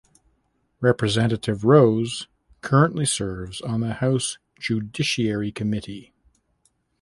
[0.79, 2.27] Representative Rose
[2.61, 6.11] currently serves on the House Judiciary committee.